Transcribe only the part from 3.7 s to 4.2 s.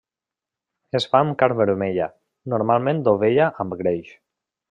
greix.